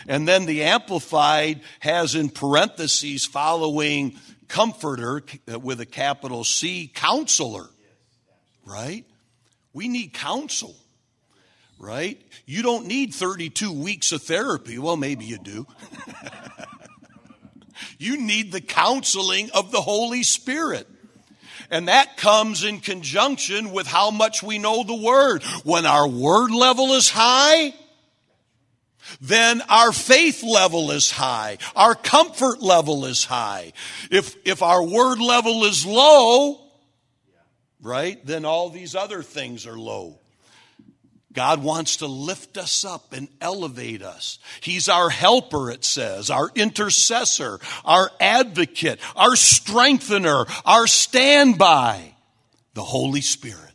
[0.07, 4.17] And then the Amplified has in parentheses following
[4.49, 7.69] comforter uh, with a capital C, counselor.
[8.65, 9.05] Right?
[9.73, 10.75] We need counsel
[11.83, 12.19] right?
[12.45, 14.79] You don't need 32 weeks of therapy.
[14.79, 15.67] Well, maybe you do.
[17.99, 20.87] you need the counseling of the Holy Spirit.
[21.69, 25.43] And that comes in conjunction with how much we know the Word.
[25.65, 27.73] When our Word level is high,
[29.19, 31.57] then our faith level is high.
[31.75, 33.73] Our comfort level is high.
[34.09, 36.61] If, if our Word level is low,
[37.81, 40.19] right, then all these other things are low.
[41.33, 44.39] God wants to lift us up and elevate us.
[44.61, 52.13] He's our helper, it says, our intercessor, our advocate, our strengthener, our standby,
[52.73, 53.71] the Holy Spirit.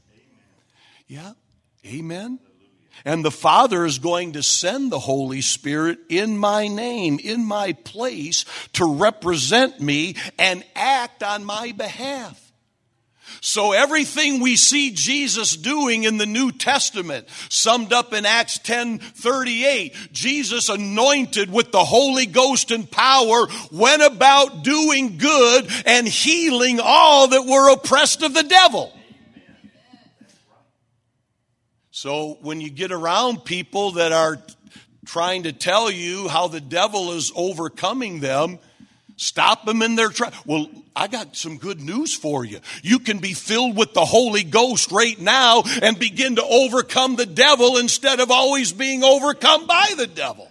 [1.09, 1.33] Yeah,
[1.87, 2.38] amen.
[3.05, 7.73] And the Father is going to send the Holy Spirit in my name, in my
[7.73, 8.44] place,
[8.75, 12.47] to represent me and act on my behalf.
[13.41, 18.99] So everything we see Jesus doing in the New Testament, summed up in Acts 10
[18.99, 26.81] 38, Jesus anointed with the Holy Ghost and power went about doing good and healing
[26.83, 28.93] all that were oppressed of the devil.
[31.91, 34.38] So when you get around people that are
[35.05, 38.61] trying to tell you how the devil is overcoming them,
[39.18, 40.37] Stop them in their tracks.
[40.46, 42.61] Well, I got some good news for you.
[42.85, 47.26] You can be filled with the Holy Ghost right now and begin to overcome the
[47.26, 50.48] devil instead of always being overcome by the devil.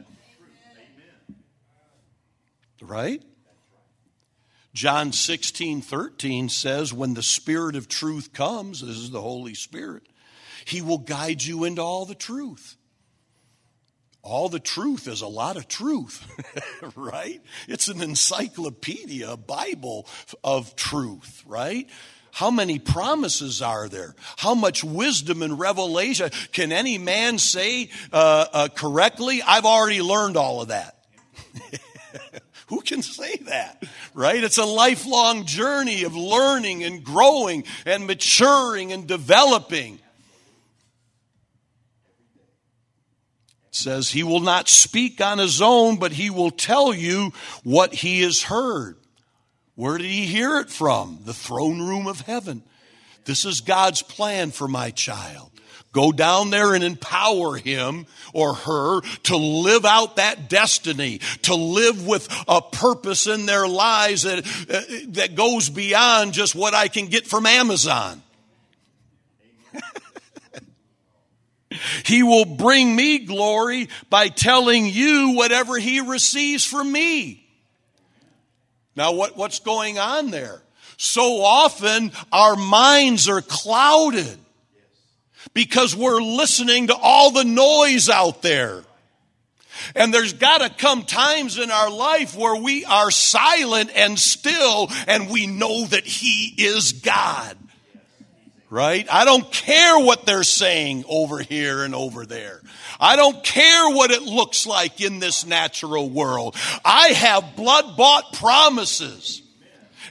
[2.81, 3.23] Right?
[4.73, 10.03] John 16, 13 says, when the Spirit of truth comes, this is the Holy Spirit,
[10.65, 12.76] He will guide you into all the truth
[14.27, 16.25] all the truth is a lot of truth,
[16.95, 17.41] right?
[17.67, 20.05] It's an encyclopedia, a Bible
[20.43, 21.87] of truth, right?
[22.33, 24.15] How many promises are there?
[24.35, 26.29] How much wisdom and revelation?
[26.51, 30.97] Can any man say uh, uh, correctly, I've already learned all of that?
[32.67, 33.81] Who can say that?
[34.13, 34.43] Right?
[34.43, 39.99] It's a lifelong journey of learning and growing and maturing and developing.
[43.77, 47.31] Says he will not speak on his own, but he will tell you
[47.63, 48.97] what he has heard.
[49.75, 51.19] Where did he hear it from?
[51.23, 52.63] The throne room of heaven.
[53.25, 55.51] This is God's plan for my child.
[55.91, 62.05] Go down there and empower him or her to live out that destiny, to live
[62.05, 67.07] with a purpose in their lives that, uh, that goes beyond just what I can
[67.07, 68.21] get from Amazon.
[72.05, 77.43] He will bring me glory by telling you whatever he receives from me.
[78.95, 80.61] Now, what, what's going on there?
[80.97, 84.37] So often our minds are clouded
[85.53, 88.83] because we're listening to all the noise out there.
[89.95, 94.89] And there's got to come times in our life where we are silent and still
[95.07, 97.55] and we know that He is God.
[98.69, 99.07] Right?
[99.09, 102.61] I don't care what they're saying over here and over there.
[102.99, 106.55] I don't care what it looks like in this natural world.
[106.83, 109.41] I have blood bought promises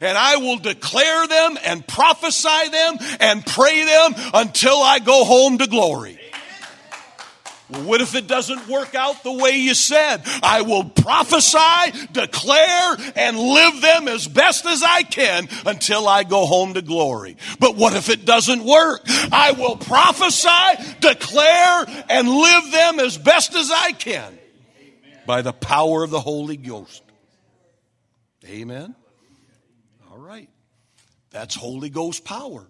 [0.01, 5.59] and I will declare them and prophesy them and pray them until I go home
[5.59, 6.19] to glory.
[7.69, 10.23] What if it doesn't work out the way you said?
[10.41, 16.47] I will prophesy, declare, and live them as best as I can until I go
[16.47, 17.37] home to glory.
[17.59, 19.01] But what if it doesn't work?
[19.33, 24.39] I will prophesy, declare, and live them as best as I can
[25.27, 27.03] by the power of the Holy Ghost.
[28.45, 28.95] Amen.
[30.13, 30.49] All right.
[31.31, 32.69] That's Holy Ghost power.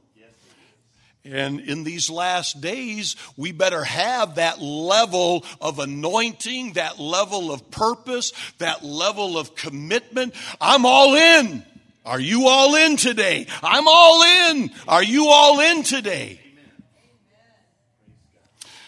[1.26, 7.70] And in these last days, we better have that level of anointing, that level of
[7.70, 10.34] purpose, that level of commitment.
[10.60, 11.64] I'm all in.
[12.04, 13.46] Are you all in today?
[13.62, 14.70] I'm all in.
[14.86, 16.40] Are you all in today?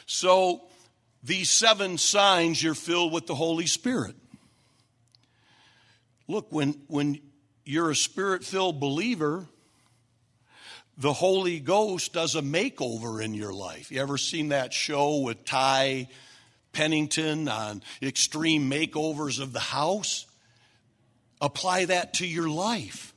[0.06, 0.62] So,
[1.24, 4.14] these seven signs, you're filled with the Holy Spirit.
[6.28, 7.20] Look, when, when
[7.64, 9.46] you're a spirit filled believer,
[10.98, 13.92] the Holy Ghost does a makeover in your life.
[13.92, 16.08] You ever seen that show with Ty
[16.72, 20.26] Pennington on extreme makeovers of the house?
[21.40, 23.14] Apply that to your life.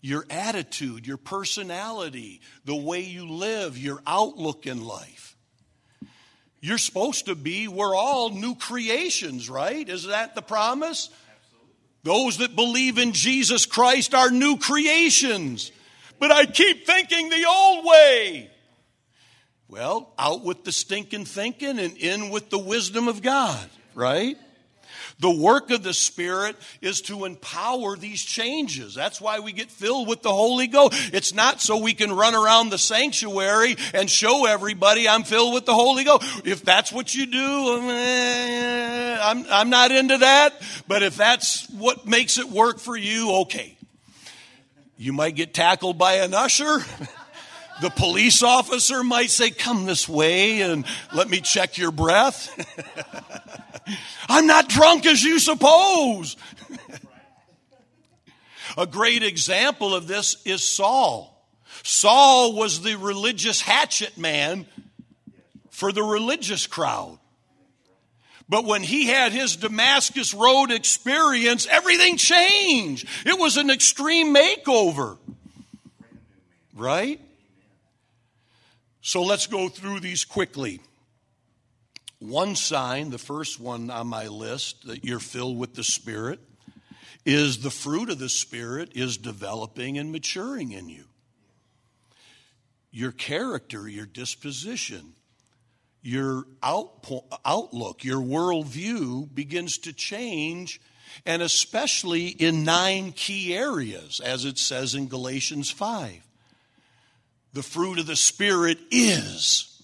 [0.00, 5.36] Your attitude, your personality, the way you live, your outlook in life.
[6.60, 9.88] You're supposed to be, we're all new creations, right?
[9.88, 11.10] Is that the promise?
[11.34, 11.72] Absolutely.
[12.04, 15.72] Those that believe in Jesus Christ are new creations
[16.18, 18.50] but I keep thinking the old way.
[19.68, 24.36] Well, out with the stinking thinking and in with the wisdom of God, right?
[25.18, 28.94] The work of the Spirit is to empower these changes.
[28.94, 31.14] That's why we get filled with the Holy Ghost.
[31.14, 35.64] It's not so we can run around the sanctuary and show everybody I'm filled with
[35.64, 36.46] the Holy Ghost.
[36.46, 37.90] If that's what you do,
[39.20, 40.52] I'm, I'm not into that.
[40.86, 43.75] But if that's what makes it work for you, okay.
[44.96, 46.78] You might get tackled by an usher.
[47.82, 52.48] The police officer might say, Come this way and let me check your breath.
[54.30, 56.38] I'm not drunk as you suppose.
[58.78, 61.46] A great example of this is Saul.
[61.82, 64.64] Saul was the religious hatchet man
[65.70, 67.18] for the religious crowd.
[68.48, 73.08] But when he had his Damascus Road experience, everything changed.
[73.24, 75.18] It was an extreme makeover.
[76.74, 77.20] Right?
[79.00, 80.80] So let's go through these quickly.
[82.18, 86.40] One sign, the first one on my list, that you're filled with the Spirit,
[87.24, 91.04] is the fruit of the Spirit is developing and maturing in you.
[92.92, 95.12] Your character, your disposition,
[96.06, 100.80] your outlook, your worldview begins to change,
[101.24, 106.22] and especially in nine key areas, as it says in Galatians 5.
[107.52, 109.82] The fruit of the Spirit is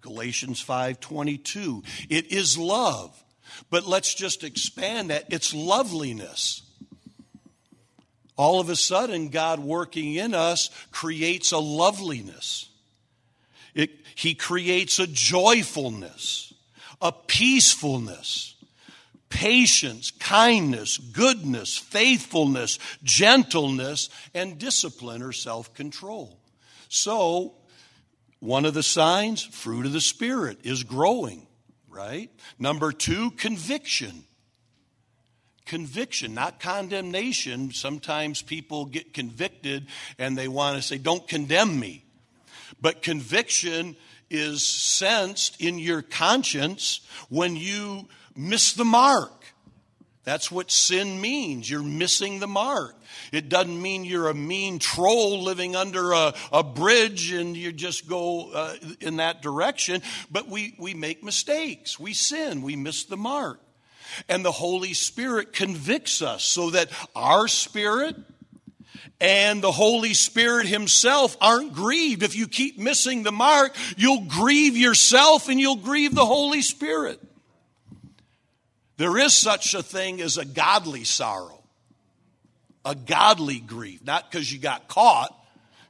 [0.00, 1.82] Galatians 5:22.
[2.08, 3.16] It is love.
[3.68, 5.26] But let's just expand that.
[5.30, 6.62] It's loveliness.
[8.36, 12.69] All of a sudden, God working in us creates a loveliness.
[13.74, 16.52] It, he creates a joyfulness,
[17.00, 18.54] a peacefulness,
[19.28, 26.38] patience, kindness, goodness, faithfulness, gentleness, and discipline or self control.
[26.88, 27.54] So,
[28.40, 31.46] one of the signs, fruit of the Spirit, is growing,
[31.88, 32.30] right?
[32.58, 34.24] Number two, conviction.
[35.66, 37.70] Conviction, not condemnation.
[37.70, 39.86] Sometimes people get convicted
[40.18, 42.04] and they want to say, Don't condemn me.
[42.80, 43.96] But conviction
[44.30, 49.40] is sensed in your conscience when you miss the mark.
[50.22, 51.68] That's what sin means.
[51.68, 52.94] You're missing the mark.
[53.32, 58.06] It doesn't mean you're a mean troll living under a, a bridge and you just
[58.06, 60.02] go uh, in that direction.
[60.30, 61.98] But we, we make mistakes.
[61.98, 62.62] We sin.
[62.62, 63.60] We miss the mark.
[64.28, 68.16] And the Holy Spirit convicts us so that our spirit
[69.20, 72.22] and the Holy Spirit Himself aren't grieved.
[72.22, 77.20] If you keep missing the mark, you'll grieve yourself and you'll grieve the Holy Spirit.
[78.96, 81.62] There is such a thing as a godly sorrow,
[82.84, 85.34] a godly grief, not because you got caught,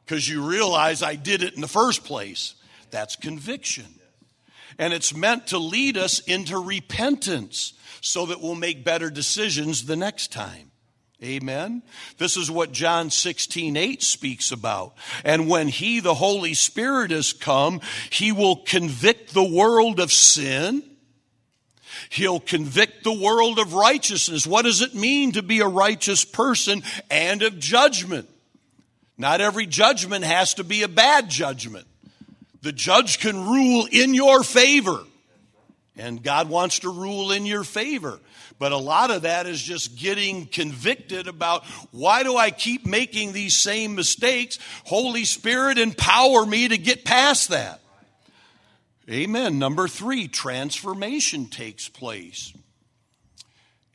[0.04, 2.54] because you realize I did it in the first place.
[2.90, 3.86] That's conviction.
[4.78, 9.96] And it's meant to lead us into repentance so that we'll make better decisions the
[9.96, 10.69] next time.
[11.22, 11.82] Amen.
[12.16, 14.94] This is what John 16, 8 speaks about.
[15.22, 20.82] And when He, the Holy Spirit, has come, He will convict the world of sin
[22.08, 24.46] He'll convict the world of righteousness.
[24.46, 28.28] What does it mean to be a righteous person and of judgment?
[29.18, 31.86] Not every judgment has to be a bad judgment.
[32.62, 35.00] The judge can rule in your favor.
[35.96, 38.20] And God wants to rule in your favor.
[38.58, 43.32] But a lot of that is just getting convicted about why do I keep making
[43.32, 44.58] these same mistakes?
[44.84, 47.80] Holy Spirit, empower me to get past that.
[49.08, 49.58] Amen.
[49.58, 52.52] Number three, transformation takes place.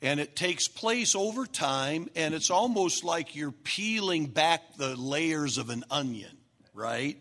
[0.02, 5.56] And it takes place over time, and it's almost like you're peeling back the layers
[5.56, 6.36] of an onion,
[6.74, 7.18] right?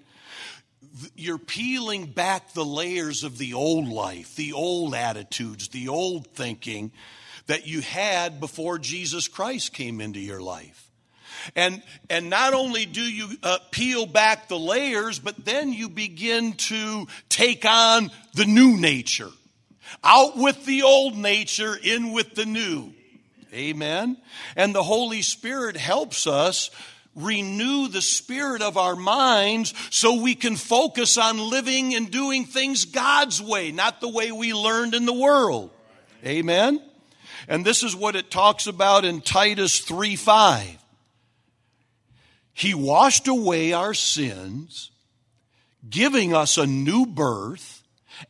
[1.15, 6.91] You're peeling back the layers of the old life, the old attitudes, the old thinking
[7.47, 10.89] that you had before Jesus Christ came into your life.
[11.55, 16.53] And, and not only do you uh, peel back the layers, but then you begin
[16.53, 19.29] to take on the new nature.
[20.03, 22.93] Out with the old nature, in with the new.
[23.53, 24.17] Amen.
[24.55, 26.71] And the Holy Spirit helps us
[27.15, 32.85] renew the spirit of our minds so we can focus on living and doing things
[32.85, 35.71] God's way, not the way we learned in the world.
[36.25, 36.81] Amen.
[37.47, 40.77] And this is what it talks about in Titus 3 5.
[42.53, 44.91] He washed away our sins,
[45.89, 47.83] giving us a new birth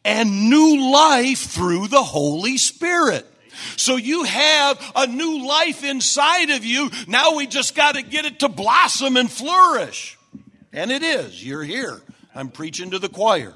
[0.04, 3.26] and new life through the Holy Spirit.
[3.78, 6.90] So you have a new life inside of you.
[7.08, 10.18] Now we just got to get it to blossom and flourish.
[10.74, 11.44] And it is.
[11.44, 12.02] You're here.
[12.34, 13.54] I'm preaching to the choir.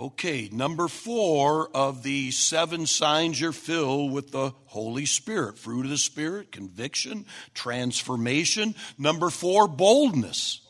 [0.00, 5.90] Okay, number four of the seven signs you're filled with the Holy Spirit fruit of
[5.90, 8.74] the Spirit, conviction, transformation.
[8.96, 10.62] Number four, boldness.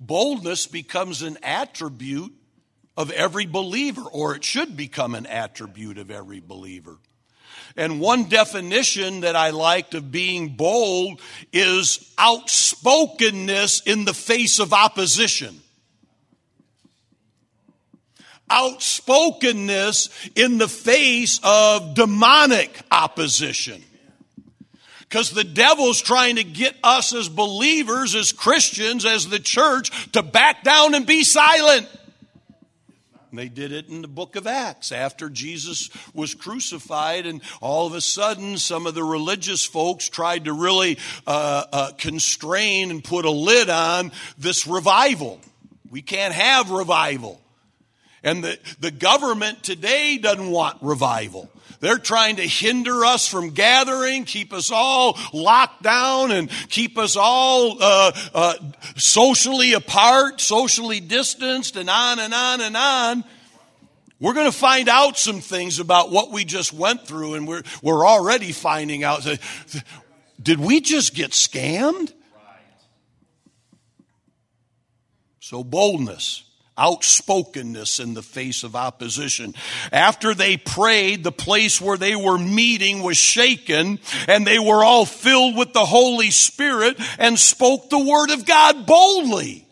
[0.00, 2.32] Boldness becomes an attribute
[2.98, 6.98] of every believer, or it should become an attribute of every believer.
[7.76, 11.20] And one definition that I liked of being bold
[11.52, 15.60] is outspokenness in the face of opposition
[18.50, 23.82] outspokenness in the face of demonic opposition.
[25.00, 30.22] Because the devil's trying to get us as believers, as Christians, as the church, to
[30.22, 31.86] back down and be silent.
[33.32, 37.94] They did it in the book of Acts after Jesus was crucified, and all of
[37.94, 43.24] a sudden, some of the religious folks tried to really uh, uh, constrain and put
[43.24, 45.40] a lid on this revival.
[45.90, 47.40] We can't have revival.
[48.22, 51.50] And the, the government today doesn't want revival.
[51.80, 57.16] They're trying to hinder us from gathering, keep us all locked down, and keep us
[57.16, 58.54] all uh, uh,
[58.96, 63.24] socially apart, socially distanced, and on and on and on.
[64.20, 67.62] We're going to find out some things about what we just went through, and we're,
[67.82, 69.24] we're already finding out.
[70.42, 72.12] Did we just get scammed?
[75.38, 76.47] So, boldness
[76.78, 79.54] outspokenness in the face of opposition.
[79.92, 85.04] After they prayed, the place where they were meeting was shaken and they were all
[85.04, 89.66] filled with the Holy Spirit and spoke the word of God boldly.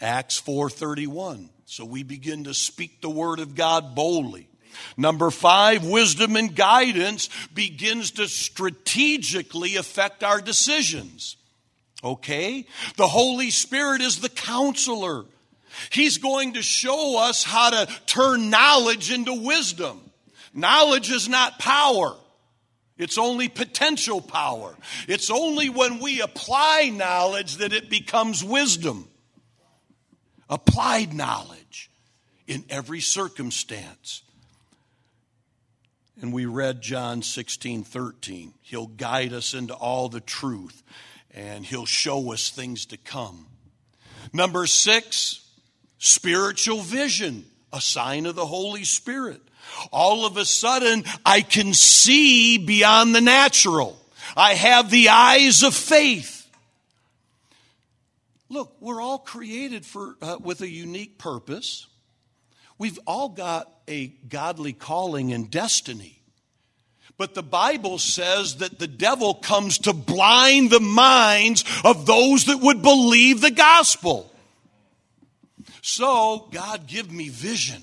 [0.00, 1.50] Acts 4:31.
[1.66, 4.48] So we begin to speak the word of God boldly.
[4.96, 11.36] Number five, wisdom and guidance begins to strategically affect our decisions.
[12.04, 12.66] Okay?
[12.96, 15.24] The Holy Spirit is the counselor.
[15.90, 20.00] He's going to show us how to turn knowledge into wisdom.
[20.52, 22.14] Knowledge is not power.
[22.96, 24.76] It's only potential power.
[25.08, 29.08] It's only when we apply knowledge that it becomes wisdom.
[30.48, 31.90] Applied knowledge
[32.46, 34.22] in every circumstance.
[36.20, 38.54] And we read John 16, 13.
[38.62, 40.84] He'll guide us into all the truth
[41.34, 43.46] and he'll show us things to come.
[44.32, 45.46] Number six,
[45.98, 49.40] spiritual vision, a sign of the Holy Spirit.
[49.92, 53.98] All of a sudden, I can see beyond the natural.
[54.36, 56.48] I have the eyes of faith.
[58.48, 61.86] Look, we're all created for, uh, with a unique purpose.
[62.78, 66.20] We've all got a godly calling and destiny.
[67.16, 72.58] But the Bible says that the devil comes to blind the minds of those that
[72.60, 74.32] would believe the gospel.
[75.80, 77.82] So, God, give me vision.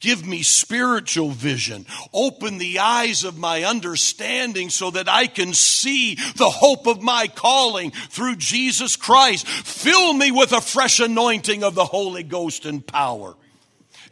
[0.00, 1.86] Give me spiritual vision.
[2.12, 7.28] Open the eyes of my understanding so that I can see the hope of my
[7.28, 9.46] calling through Jesus Christ.
[9.46, 13.36] Fill me with a fresh anointing of the Holy Ghost and power.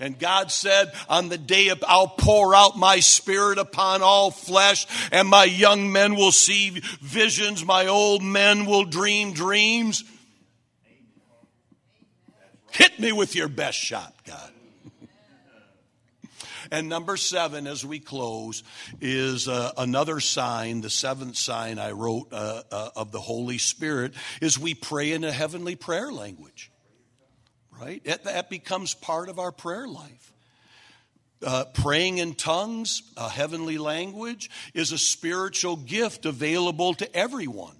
[0.01, 4.87] And God said, on the day of, I'll pour out my spirit upon all flesh
[5.11, 7.65] and my young men will see visions.
[7.65, 10.05] My old men will dream dreams.
[12.71, 14.51] Hit me with your best shot, God.
[16.71, 18.63] And number seven, as we close,
[19.01, 24.13] is uh, another sign, the seventh sign I wrote uh, uh, of the Holy Spirit,
[24.43, 26.71] is we pray in a heavenly prayer language
[27.81, 28.03] right?
[28.05, 30.33] That, that becomes part of our prayer life.
[31.41, 37.77] Uh, praying in tongues, a heavenly language, is a spiritual gift available to everyone.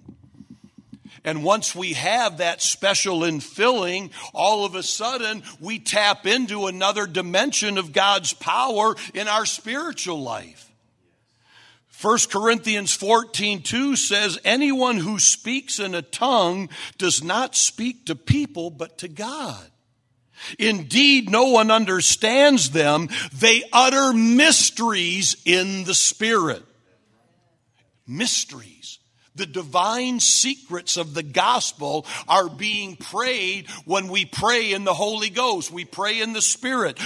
[1.25, 7.05] And once we have that special infilling, all of a sudden we tap into another
[7.05, 10.71] dimension of God's power in our spiritual life.
[12.01, 18.15] 1 Corinthians 14, 2 says, Anyone who speaks in a tongue does not speak to
[18.15, 19.69] people, but to God.
[20.57, 23.09] Indeed, no one understands them.
[23.33, 26.63] They utter mysteries in the Spirit.
[28.07, 28.99] Mysteries.
[29.35, 35.29] The divine secrets of the gospel are being prayed when we pray in the Holy
[35.29, 35.71] Ghost.
[35.71, 36.99] We pray in the Spirit.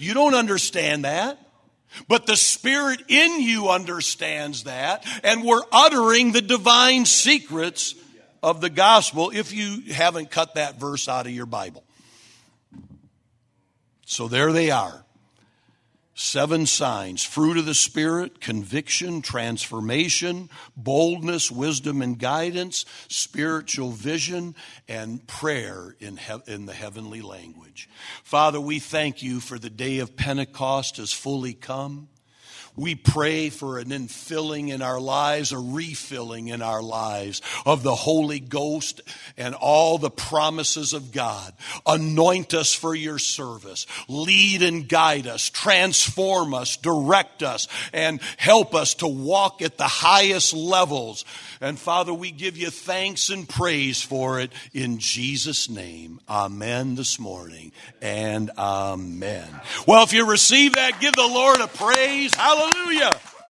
[0.00, 1.38] You don't understand that.
[2.08, 7.94] But the Spirit in you understands that, and we're uttering the divine secrets
[8.42, 11.84] of the gospel if you haven't cut that verse out of your Bible.
[14.04, 15.04] So there they are.
[16.14, 24.54] Seven signs fruit of the Spirit, conviction, transformation, boldness, wisdom, and guidance, spiritual vision,
[24.86, 27.88] and prayer in, he- in the heavenly language.
[28.22, 32.08] Father, we thank you for the day of Pentecost has fully come.
[32.74, 37.94] We pray for an infilling in our lives, a refilling in our lives of the
[37.94, 39.02] Holy Ghost
[39.36, 41.52] and all the promises of God.
[41.84, 43.86] Anoint us for your service.
[44.08, 45.50] Lead and guide us.
[45.50, 46.78] Transform us.
[46.78, 51.26] Direct us and help us to walk at the highest levels.
[51.62, 56.18] And Father, we give you thanks and praise for it in Jesus' name.
[56.28, 59.48] Amen this morning and amen.
[59.86, 62.34] Well, if you receive that, give the Lord a praise.
[62.34, 63.12] Hallelujah.